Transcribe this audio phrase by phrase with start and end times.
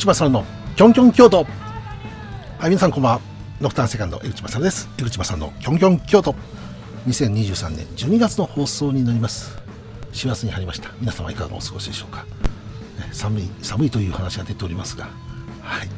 [0.00, 1.44] 口正のキョンキョン京都。
[1.44, 3.20] はい皆さんこんばんは。
[3.60, 4.88] ノクターンセカンド江口正です。
[4.98, 6.34] 江口正のキョンキョン京都。
[7.06, 9.58] 2023年12月の放送になります。
[10.12, 10.88] 4月に入りました。
[11.00, 12.24] 皆様いかがお過ごしでしょうか。
[13.12, 15.04] 寒い寒いという話が出ておりますが。
[15.60, 15.88] はい。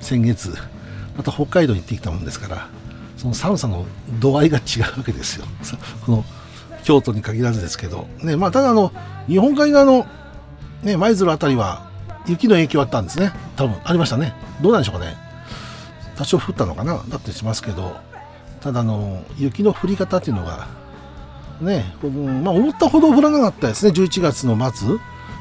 [0.00, 0.54] 先月
[1.16, 2.68] また北海道に行ってきたもんですから
[3.16, 3.86] その寒さの
[4.20, 5.46] 度合いが違うわけですよ。
[6.04, 6.24] この
[6.84, 8.06] 京都に限らずですけど。
[8.22, 8.92] ねまあただあの
[9.28, 10.06] 日本海側の
[10.82, 11.88] ね舞鶴あたりは
[12.26, 13.32] 雪の影響あったんですね。
[13.56, 13.76] 多分。
[13.84, 14.34] ありましたね。
[14.60, 15.16] どうなんでしょうかね。
[16.16, 17.02] 多少降ったのかな。
[17.08, 17.96] だってしますけど。
[18.60, 20.68] ただあの雪の降り方っていうのが
[21.62, 21.94] ね、
[22.42, 23.92] まあ、思ったほど降らなかったですね。
[23.92, 24.98] 11月の末。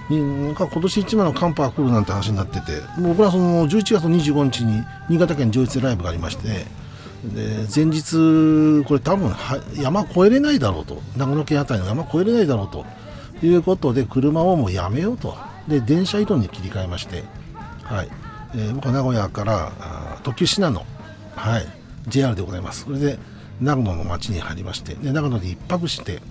[0.10, 2.82] になん今年一番の寒波が来るなんて話になってて。
[3.00, 6.66] 僕はその11月25日に新潟県上越ライブがありまして。
[7.24, 9.36] で前日これ多分
[9.76, 11.02] 山越えれないだろうと。
[11.16, 12.86] 長野県あたりの山越えれないだろうと。
[13.42, 15.38] いうことで車をもうやめようと。
[15.70, 17.24] で電車移動に切り替えまして、
[17.84, 18.10] はい。
[18.56, 19.72] えー、僕は名古屋から
[20.24, 20.86] 特急信濃、
[21.36, 21.68] はい、
[22.08, 22.86] JR でございます。
[22.86, 23.20] それで
[23.62, 26.22] 長野の町に入りましてで長野で1泊して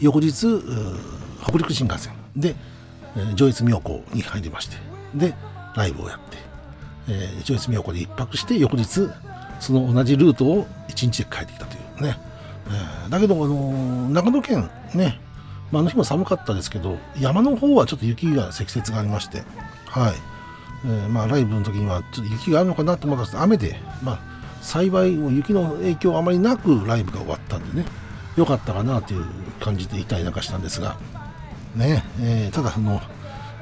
[0.00, 0.46] 翌日
[1.42, 2.12] 北陸新幹線。
[2.36, 2.54] で、
[3.16, 4.76] えー、上越妙高に入りまして
[5.14, 5.34] で
[5.76, 6.36] ライブをやって、
[7.08, 9.08] えー、上越妙高で1泊して翌日
[9.60, 12.18] その同じルートを1日で帰ってきたというね、
[12.66, 15.20] えー、だけど、あのー、長野県ね
[15.72, 19.42] まあ、あの日も寒かったですけど山の方はちょっと雪が積雪がありまして
[19.86, 20.14] はい、
[20.84, 24.18] えー、まあライブの時にはちょっと雪があるのかなと思ったんですけど雨でまあ
[24.62, 27.86] 幸い雪の影響あまりなくライブが終わったんでね
[28.36, 29.24] 良かったかなという
[29.60, 30.96] 感じでいたりなんかしたんですが
[31.76, 33.00] ね、えー、ただその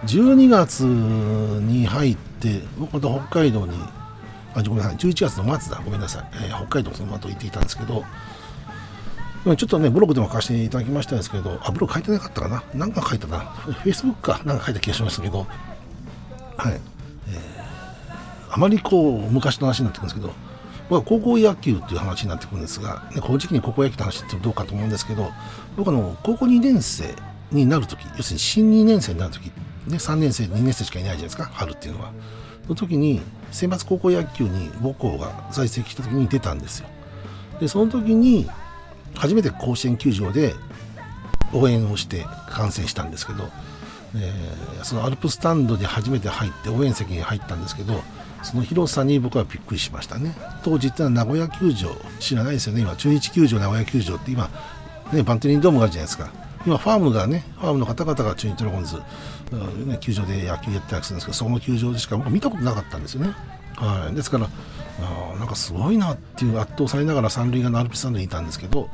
[0.07, 3.77] 12月に入って僕また北海道に
[4.55, 8.05] あごめんなさい11月の末だごめんなさい、えー、北海道その後行っていたんですけど
[9.45, 12.63] ちょっとね、ブログでも書かせていただきましたんですけど、あ、ブログ書いてなかったかな？
[12.75, 13.41] なんか書いたな。
[13.85, 14.41] Facebook か？
[14.45, 15.47] なんか書いた気がしましたけど、
[16.57, 16.81] はい。
[17.29, 20.33] えー、あまりこう、昔の話になってくるんですけど、
[20.89, 25.33] 僕は高校野球っていう話になってくるんですが、ね、この時期に高校野球って話ってどうかと思うんですけど、
[25.77, 27.15] 僕あの、高校2年生
[27.51, 29.53] になるとき、要するに新2年生になるとき、ね、
[29.87, 32.13] 3年生、2年生しかいないじゃないですか、春っていうのは。
[32.65, 33.21] その時に、
[33.51, 36.87] 選抜高校野球に母校が在籍した時に出たんですよ。
[37.59, 38.49] で、その時に、
[39.15, 40.55] 初めて甲子園球場で
[41.53, 43.45] 応援をして観戦したんですけど、
[44.17, 48.03] えー、そのアルプスタンドで初めて入って応援席に入ったんですけど
[48.43, 50.35] その広さに僕はびっくりしましたね。
[50.65, 52.81] 当時ってのは名古屋球場知らないですよね。
[52.81, 54.51] 今中日球場名古屋球場って今
[55.13, 56.33] ねバンテリンドームがあるじゃないですか。
[56.67, 58.97] 今ファームがねファームの方々が中日ドラゴンズ、
[59.87, 63.35] ね、球場で野球やってたりするんですけどその球場でしか僕見たことなかったんですよね。
[63.77, 64.49] はい、ですから
[65.07, 68.89] あなんかすごいなっていう圧倒されながら三塁側のアルプススタンドにいたんですけど、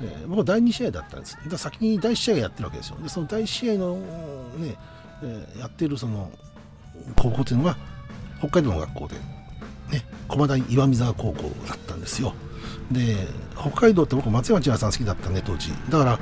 [0.00, 1.38] えー、僕は第2試合だったんです。
[1.48, 2.96] だ先に第1試合やってるわけですよ。
[3.02, 4.76] でその第1試合の、ね
[5.22, 6.30] えー、やってるその
[7.16, 7.76] 高校っていうのは
[8.38, 12.34] 北海道の学校で、ね、駒大岩見沢高校だったんですよ。
[12.90, 13.16] で
[13.56, 16.18] 北海道って僕松山千葉さん好きだったね当時だから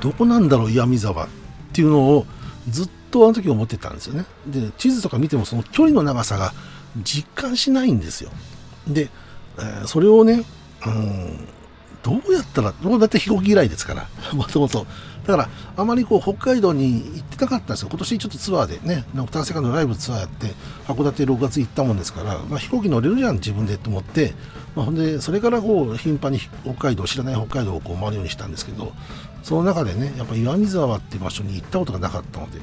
[0.00, 1.28] どこなんだろう岩見沢っ
[1.72, 2.26] ていうのを
[2.68, 6.52] ずっとあの時思ってたんですよねで地図とか見てもその距離の長さが
[6.96, 8.30] 実感しないんですよ。
[8.86, 9.08] で、
[9.58, 10.44] えー、それをね、
[10.86, 11.48] うん、
[12.02, 14.86] どうやったら、僕だって飛行機嫌いですから、もともと。
[15.26, 17.88] だから、あまりこう、北海道に行ってなかったんですよ。
[17.90, 20.54] 今年ちょっとツアーでね、ノクターセカンドライブツアーやって、
[20.86, 24.34] 函館6月行ったもんですから、まあ、飛行機乗れるじゃん、自分でと思って、
[24.74, 28.92] まあ、ほんで、それからこう、頻繁に北海道、知らない北海道をこう回るようにしたんですけど、
[29.42, 32.60] その中でね、やっぱ岩見沢っていう場所に行ったことがなかったので、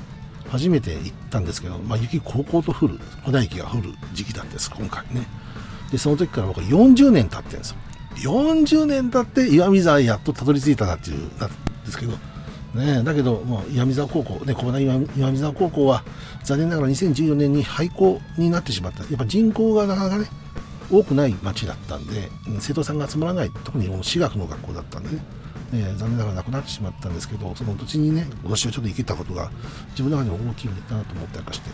[0.49, 5.27] 初めて行ったんですけど、まあ、雪こうこうと降る粉雪が降る時期だったんです今回ね。
[5.91, 7.77] でその時から僕40年経ってるんですよ。
[8.17, 11.55] 40年経って岩見沢やっとたどり着いたなっていうなんで
[11.89, 12.13] すけど。
[12.73, 14.79] ね、だけど、もう岩見沢高校、ね、小岩
[15.17, 16.03] 岩見沢高校は
[16.43, 20.27] 残念ながら2014年に廃校になってしまった、やっぱ人口がなかなかね、
[20.91, 22.29] 多くない町だったんで、
[22.59, 25.21] 生徒さんが集まらない、特に私学の学校だったんでね、
[25.73, 29.51] えー、残念ながらなくなってしまったんですけどその土地にね私はちょっと行けたことが
[29.91, 31.69] 自分の中でも大きいなと思ったりかして、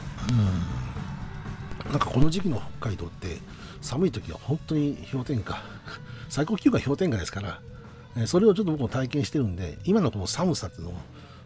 [1.85, 3.37] うん、なんかこの時期の北海道って
[3.81, 5.61] 寒い時は本当に氷点下。
[6.29, 7.59] 最高気温が氷点下ですから、
[8.17, 10.93] えー、それをちょっと僕も体験してるんで今のこの寒さっていうのを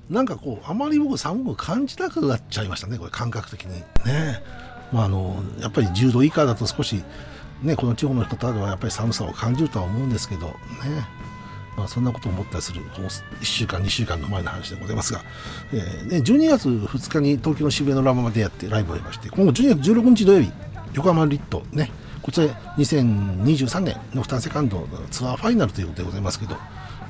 [0.09, 3.81] なんかこうあまり僕寒く感じなくなっちゃいましたねこれ感覚的に。
[4.05, 4.41] ね。
[4.93, 7.03] まああのやっぱり10度以下だと少し
[7.61, 10.53] ねこの地方の方ではやっぱり寒さを感じるとは思うんですけどね。
[11.77, 15.21] まあ、そんなことを思ったりするこの1週間2週間の前の話でございますが、
[15.71, 20.51] えー、12月2日に東京の渋谷のラマまでやってライブをやりまして今後12月16日土曜日
[20.93, 21.91] 横浜リットね
[22.23, 22.47] こちら
[22.77, 26.57] 2023年の負担セカンドのツアーファイナルということでございますけど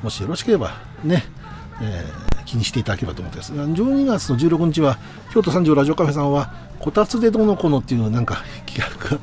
[0.03, 0.73] もしよろしければ
[1.03, 1.23] ね、
[1.81, 3.53] えー、気にしていただければと思ってます。
[3.53, 4.99] 12月の16日は
[5.33, 9.19] 京都三条ラジオカフェさんはこたつでどうのこうのっていうなんか企画が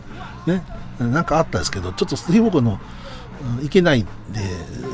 [0.52, 0.64] ね
[0.98, 2.80] なんかあったんですけどちょっと水木の
[3.62, 4.08] 行けないで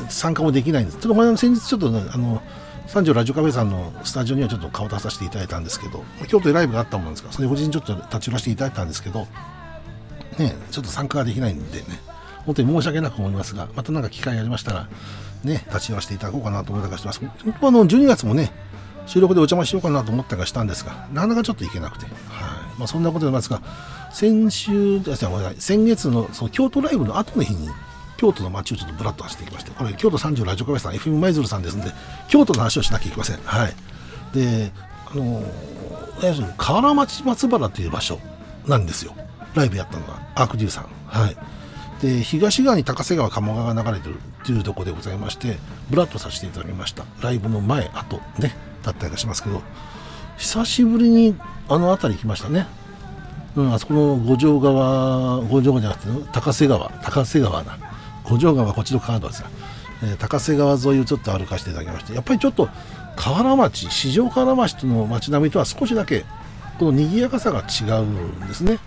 [0.09, 0.97] 参加もできないんです。
[0.97, 2.41] ちょっと前の先日ちょっとねあの
[2.87, 9.27] 三条ラジオカフェさんのスタジオにはちょっと顔出させていただいたんですけど京都でライブがあったもんですからそれ個人ちょっと立ち寄らせていただいたんですけど
[10.37, 11.85] ねちょっと参加ができないんでね
[12.45, 14.89] 本当に申し訳なく思いますがまた何か機会がありましたら
[15.43, 17.19] ね立ち寄らせていただこうかなと思ったりしてます。
[17.19, 18.51] 本当あの12月もね
[19.05, 22.13] 収録でお邪魔しようかなと思ったりしたんですがなかなかちょっと行けなくてはい。
[22.77, 23.61] まあそんなことでますが
[24.11, 27.69] 先週先月のその京都ライブの後の日に
[28.21, 31.91] 京都の街をちょっとぶらっと走ってきまして、これ、京都三条ラジオカフェさん、FM 舞鶴さんですんで、
[32.27, 33.37] 京都の話をしなきゃいけません。
[33.37, 33.73] はい。
[34.31, 34.71] で、
[35.11, 38.19] あのー、河原町松原という場所
[38.67, 39.15] なんですよ。
[39.55, 40.85] ライブやったのが、アークデューさん。
[41.07, 41.37] はい。
[42.03, 45.57] で、東側に高瀬川、鴨川が流れてるっていうとこでございまして、
[45.89, 47.05] ぶらっとさせていただきました。
[47.21, 49.63] ライブの前、後、ね、だったりしますけど、
[50.37, 51.35] 久しぶりに
[51.69, 52.67] あの辺り来ましたね。
[53.55, 57.90] うん、あそこの五条川、五条川じゃなくて、高瀬川、高瀬川だ。
[58.25, 59.49] 五条川こっちの川ですが、
[60.03, 62.69] えー、高瀬川沿いをちょっと歩かせていただきましてやっぱりちょっと
[63.15, 66.25] 河原町四条河原町の街並みとは少しだけ
[66.79, 68.79] この賑やかさが違うんですね。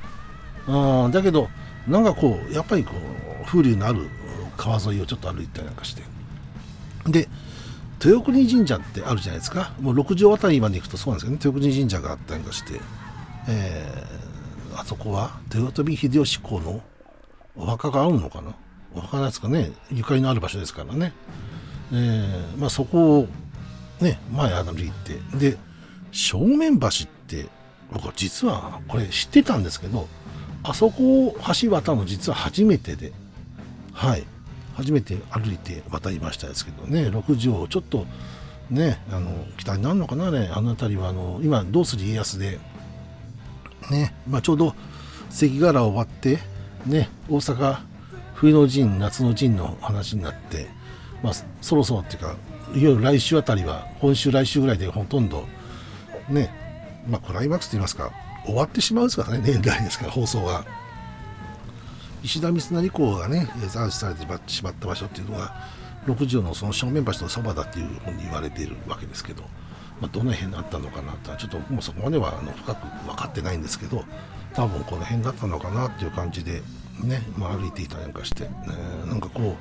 [0.67, 1.49] あだけど
[1.87, 2.93] なんかこうやっぱりこ
[3.43, 4.09] う風流のある
[4.57, 6.03] 川沿いをちょっと歩いたりなんかして。
[7.07, 7.29] で
[8.03, 9.73] 豊国神社ってあるじゃないですか。
[9.81, 11.41] もう六条あたりまで行くとそうなんですけどね。
[11.45, 12.81] 豊国神社があったりとかして、
[13.49, 16.83] えー、あそこは豊臣秀吉公の
[17.57, 18.55] お墓があるのかな。
[18.95, 19.73] わからないですかね。
[19.91, 21.13] ゆかりのある場所ですからね、
[21.93, 23.29] えー、まあ、そこを
[24.01, 25.19] ね前歩いて。
[25.37, 25.57] で
[26.13, 26.91] 正面橋っ
[27.27, 27.47] て
[27.93, 30.07] 僕実はこれ知ってたんですけど
[30.63, 33.13] あそこを橋渡るの実は初めてで。
[33.93, 34.25] はい。
[34.77, 37.09] 初めて歩いて渡りましたですけどね。
[37.09, 38.07] 6畳ちょっと
[38.71, 42.59] ねあの北になるのかなねあの辺りはあの今どうする家康で。
[43.91, 44.15] ね。
[44.29, 44.75] まあ、ちょうど
[45.31, 46.39] 関ヶ原終わって
[46.87, 47.79] ね大阪
[48.35, 50.69] 冬の陣夏の陣の話になって、
[51.23, 52.37] まあ、そろそろっていうかいわ
[52.75, 55.47] ゆる来週あたりは今週来週ぐらいでほとんど
[56.29, 56.53] ね
[57.09, 58.13] まあクライマックスといいますか
[58.45, 60.65] 終わってしまうんですからね年代ですから放送が
[62.23, 65.55] 石田三成公がね斬首されてしまった場所っていうのが
[66.07, 69.43] 六条のその正面橋のそばだっていうふうに言われているわけですけど、
[70.01, 74.05] まあ、どの辺にあったのかなとはちょっともうそこまではあの深く分かってないんですけど
[74.53, 76.63] 多分この辺だったのかなっていう感じで
[77.03, 78.51] ね、まあ、歩いていたりなんかして、ね、
[79.07, 79.57] なんかこ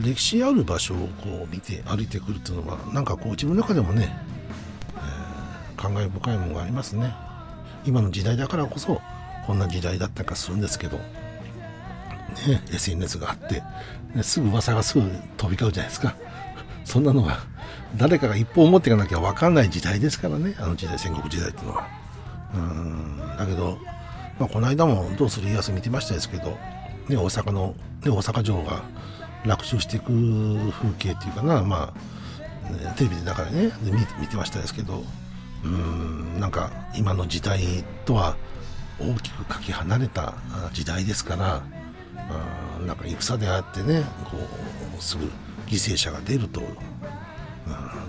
[0.00, 4.16] う歴史ある場所をこう見て歩いてくるっていうのはなんかこう自分の中でもね、
[4.96, 7.14] えー、感慨深いものがありますね。
[7.84, 9.00] 今の時代だからこそ
[9.46, 11.02] こんな時代だったかするんですけど、ね、
[12.72, 13.62] SNS があって、
[14.14, 16.14] ね、すぐ噂がすぐ飛び交うじゃないですか。
[16.84, 17.38] そんなのが
[17.96, 21.86] 誰かが一歩を持っていかなきゃ分かんない時代ですからねあの時代戦国時代っていうのは。
[22.54, 23.78] うんだけど
[24.38, 26.58] まあ、この間も「どうする家康」見てましたですけど、
[27.08, 27.74] ね、大阪の、
[28.04, 28.82] ね、大阪城が
[29.44, 35.04] 落首していく風景っていうかな、まあ、テレビで中でねで見見てましたですけど
[35.64, 38.36] うんなんか今の時代とは
[39.00, 40.34] 大きくかけ離れた
[40.72, 41.62] 時代ですから
[42.16, 44.36] あなんか戦であってねこ
[44.98, 45.24] うすぐ
[45.66, 46.66] 犠牲者が出ると、うん、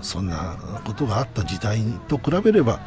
[0.02, 2.80] そんなことがあった時代と比べれば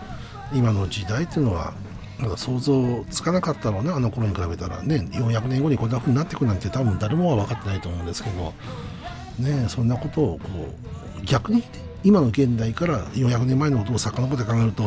[0.53, 1.73] 今の時代っていうのは
[2.19, 4.81] なんか想像つかなかったろうねあの頃に比べたら。
[4.83, 8.53] ね400年後にこんな風になっていくなんて多分誰もは分かってないと思うんですけど。
[9.39, 10.49] ねそんなことをこ
[11.19, 11.67] う逆に、ね、
[12.03, 14.83] 今の現代から400年前のことを遡って考えると、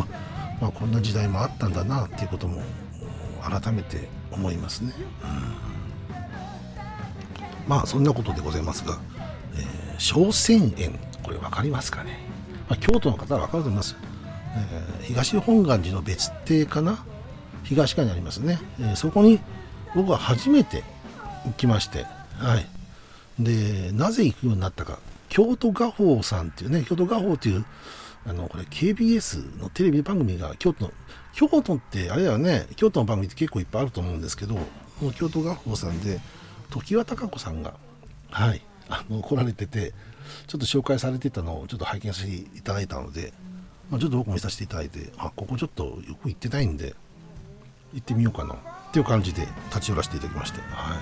[0.61, 2.62] まあ、こんな時代もあったんだなっていうことも
[3.42, 4.92] 改めて思いますね。
[5.23, 5.26] う
[7.66, 8.99] ん、まあそんなことでございますが、
[9.56, 12.18] えー、小千円これ分かりますかね、
[12.68, 13.97] まあ、京都の方は分かると思います、
[15.00, 17.04] えー、東本願寺の別邸かな？
[17.66, 19.40] 東側にありますね、えー、そこに
[19.94, 20.82] 僕は初めて
[21.44, 22.06] 行きまして、
[22.38, 22.66] はい、
[23.42, 24.99] でなぜ行くようになったか。
[25.28, 27.64] 京都画報さんっていうね京都画報っていう
[28.26, 30.92] あのこれ KBS のテレビ番組が京都の
[31.35, 34.56] 京都ってあれはね京都の番組って結構いっぱいあると思うんですけど
[35.14, 36.20] 京都画報さんで
[36.70, 37.75] 常盤貴子さんが
[38.30, 39.92] はいあの来られてて
[40.46, 43.32] ちょっと紹介されてたのをちょっと拝見させていただいたので、
[43.90, 46.94] まあ、ちょっと僕も見させていただいてあここちょっとよく行ってないんで
[47.95, 48.57] 行ってみようかなっ
[48.93, 50.99] ていう感じで立ち寄らせていただきまして、はい。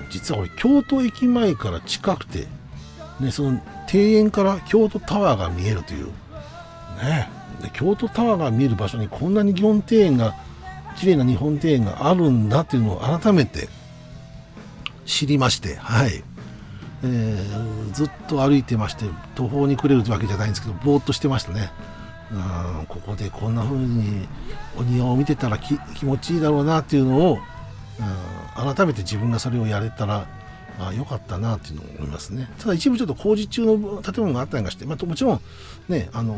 [0.00, 2.46] えー、実はこれ京都駅前から近くて、
[3.20, 3.60] ね、その
[3.92, 6.06] 庭園から京都タワーが見えるという、
[7.02, 7.30] ね、
[7.62, 10.34] で京都タワーが見える場所にこんなに日本庭園が
[10.96, 13.68] 綺麗な日本庭園があるんだっていうのを改めて
[15.06, 16.22] 知りまして、はい。
[17.04, 21.70] えー、ずっと歩いてまして途方に暮れるわけじゃないんですけどぼーっとしてましたね。
[22.32, 24.26] うんここでこんな風に
[24.76, 27.38] お庭を見てたら気持ちいいだろうなっていうのを、
[28.58, 30.26] うん、改めて自分がそれをやれたら
[30.78, 32.48] あ良かったなっていうのを思いますね。
[32.58, 35.40] ただ一部ちょっと工事中の建物があったりして、まあ、もちろん
[35.88, 36.36] ね、あの、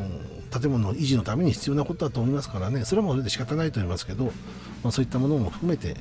[0.51, 5.97] 建物の維持のために必要なことだと思いますからね、それはもうそれで仕方ないと思いますけど、まあ、そういったものも含めて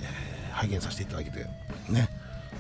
[0.52, 1.46] 拝見させていただけて、
[1.90, 2.10] ね、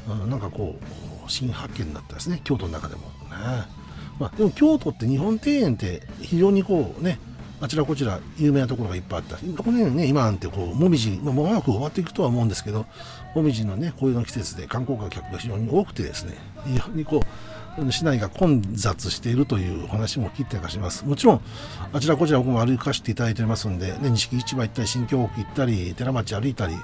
[0.07, 3.01] うん、なんかこう、新発見だったですね、京都の中でも。
[3.01, 3.82] ね
[4.23, 7.19] まあ、でも京都って日本庭園って非常にこうね、
[7.59, 9.35] あちらこちら有名なところがいっぱいあった。
[9.35, 12.85] この辺ね、今なんてこう、もみじ、まあ、もうく終わっていくとは思うんですけど、
[13.35, 17.19] もみじのね、紅葉の季節で観光客が非常に多くてですね、非常にこ
[17.77, 21.05] う、市内が混雑しているという話も聞いたりします。
[21.05, 21.41] もちろん、
[21.91, 26.77] あちらこちら僕も歩かせていただいておりますんで、ね、錦市場行ったり、新京区行ったり、寺町歩いたり、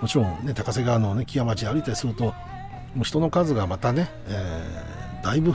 [0.00, 2.34] もちろんね、高瀬川のね、木屋町歩いたりすると、
[2.94, 5.54] もう人の数がまたね、えー、だいぶ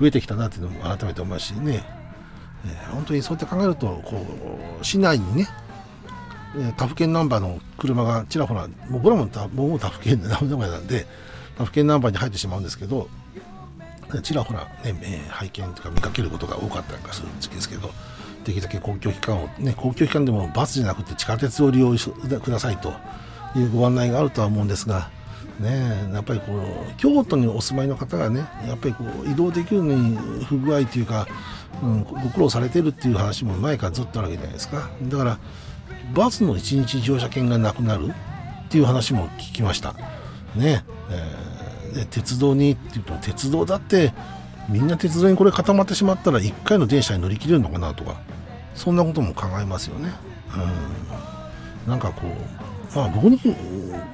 [0.00, 1.84] 増えてきたなっていうのも改めて思いますしね、
[2.64, 4.26] えー、本当にそうやって考えると、こ
[4.80, 5.48] う、市内にね、
[6.76, 11.06] 他府県ナンバーの車がちらほら、もう僕らもも他府県の名前なんで、
[11.56, 13.08] 他府県ナンバーに入ってしまうんですけど、
[14.22, 17.90] ちらほら、ね、拝見とか見かけることが多かったりするんですけど、
[18.44, 22.92] できるだけ公共機関を、ね、公共機関でもバスじゃなくて地下鉄を利用してくださいと
[23.54, 25.10] いうご案内があるとは思うんですが、
[25.60, 31.28] ね、やっぱりこう京都にお住まいの方がねやっぱりこう移動できるのに不具合というか、
[31.82, 34.88] うん、ご苦労されてるっていう話も前からずっとあるわけじゃないですか。
[35.02, 35.38] だから
[36.14, 39.94] バスの1日乗車券がなくなるっていう話も聞きました。
[40.56, 44.14] ね、えー、で鉄道にっていうと鉄道だって
[44.70, 48.16] みんな鉄道にこれ固まってしまったら1回の電車に乗り切れるのかなとか
[48.74, 50.10] そんなことも考えますよね。
[51.84, 51.90] うん。
[51.90, 53.40] なんかこうまあ僕に、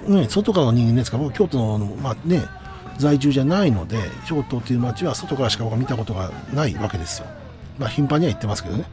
[0.07, 2.43] ね、外からの人間ですから僕京都のまあね
[2.99, 7.27] 在住じゃないので京都っていう街は外からしか僕は見たことがないわけですよ。
[7.79, 8.85] まあ頻繁には行ってますけどね。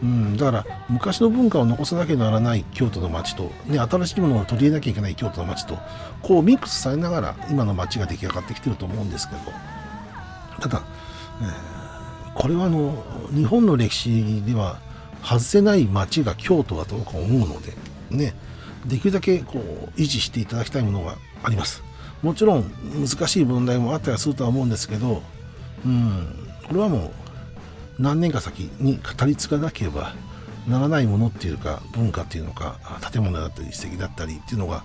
[0.00, 5.76] うん、だから昔の文化を残さなきゃならない京都の街と、ね、新しいものを取り入れなきゃいけない京都の街と
[6.22, 9.40] こうミックスされながら今の街が出来上がってきてると思うんですけど。
[10.60, 10.82] ただ、
[11.40, 14.78] えー、これはあの日本の歴史では
[15.22, 17.72] 外せない街が京都だと僕は思うので、
[18.10, 18.34] ね、
[18.88, 21.82] できるだけこう維持していただきたいものがあります。
[22.22, 22.70] もちろん
[23.06, 25.22] 難しい問題もあったりするとは思うんですけど、
[25.84, 27.12] うん、これはも
[27.98, 30.14] う何年か先に語り継がなければ
[30.66, 32.78] ならないものっていうか文化っていうのか
[33.12, 34.84] 建物だったり史跡だったりっていうのが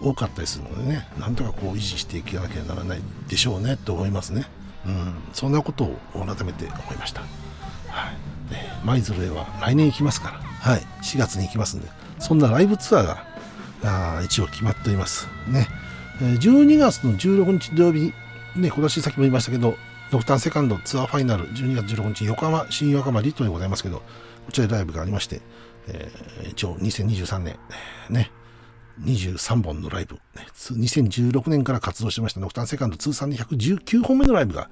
[0.00, 4.44] 多かったりするのでねなんとかこう維持していかなきゃならないでしょうねと思いますね。
[4.86, 7.22] うんそんなことを改めて思いました。
[7.88, 8.16] はい。
[8.84, 10.38] 舞鶴へは来年行きますから。
[10.38, 10.80] はい。
[11.02, 11.88] 4月に行きますんで。
[12.18, 13.26] そんなライブツアーが
[13.84, 15.28] あ一応決まっております。
[15.48, 15.68] ね。
[16.20, 18.12] 12月の16日土曜日
[18.56, 19.76] ね今年さっきも言いましたけど
[20.10, 24.02] ドクターセカンドツアーファイナル12月16日横浜新横浜リットでございますけど
[24.46, 25.40] こちらでライブがありまして、
[25.88, 27.56] えー、一応2023年
[28.10, 28.30] ね
[29.02, 30.20] 23本のライブ、ね、
[30.54, 34.70] 2016年から活動してましたドクターセカンド通算で119本目のライブが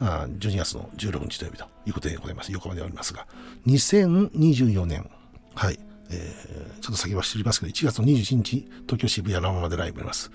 [0.00, 2.50] あ12月の16日土曜日ということでございます。
[2.52, 3.26] 横浜でありますが
[3.66, 5.08] 2024年。
[5.54, 5.78] はい。
[6.10, 10.30] えー、ちょっと先は知りますけど、1月の21日、東京渋谷ラマまでライブあります。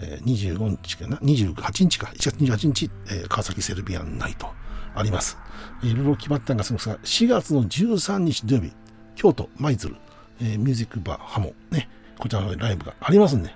[0.00, 2.06] えー、25日かな ?28 日か。
[2.14, 4.48] 1月28日、えー、川崎セルビアンナイト
[4.94, 5.38] あります。
[5.82, 8.72] いろいろ決まったんですが、4月の13日土曜日、
[9.16, 9.96] 京都、舞鶴、
[10.40, 13.54] えー、ミュージックバーハモ、ね、こちらのライブがありますんで、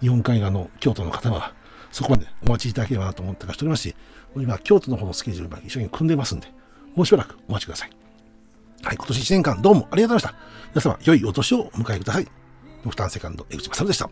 [0.00, 1.54] 日本海側の京都の方は、
[1.90, 3.94] そこまでお待ちいただければなと思ってしておりますし、
[4.36, 6.48] 今、京都の方のスケジュール今一緒に組んでますんで、
[6.94, 8.01] もうしばらくお待ちください。
[8.84, 10.90] はい、今年1年間どうもありがとうございました。
[10.90, 12.28] 皆様、良いお年をお迎えください。
[12.82, 14.10] ドクターセカンド、江口正でした。